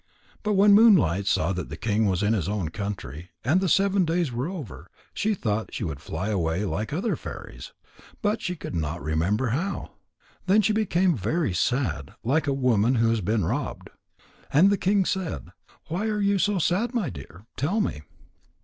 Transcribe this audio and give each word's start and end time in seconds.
But 0.41 0.53
when 0.53 0.73
Moonlight 0.73 1.27
saw 1.27 1.53
that 1.53 1.69
the 1.69 1.77
king 1.77 2.07
was 2.07 2.23
in 2.23 2.33
his 2.33 2.49
own 2.49 2.69
country, 2.69 3.29
and 3.43 3.61
the 3.61 3.69
seven 3.69 4.03
days 4.03 4.31
were 4.31 4.47
over, 4.49 4.89
she 5.13 5.35
thought 5.35 5.75
she 5.75 5.83
would 5.83 5.99
fly 5.99 6.29
away 6.29 6.65
like 6.65 6.91
other 6.91 7.15
fairies. 7.15 7.73
But 8.23 8.41
she 8.41 8.55
could 8.55 8.73
not 8.73 8.99
remember 9.03 9.49
how. 9.49 9.91
Then 10.47 10.63
she 10.63 10.73
became 10.73 11.15
very 11.15 11.53
sad, 11.53 12.15
like 12.23 12.47
a 12.47 12.51
woman 12.51 12.95
who 12.95 13.09
has 13.11 13.21
been 13.21 13.45
robbed. 13.45 13.91
And 14.51 14.71
the 14.71 14.75
king 14.79 15.05
said: 15.05 15.49
"Why 15.87 16.07
are 16.07 16.19
you 16.19 16.39
so 16.39 16.57
sad, 16.57 16.95
my 16.95 17.11
dear? 17.11 17.45
Tell 17.55 17.79
me." 17.79 18.01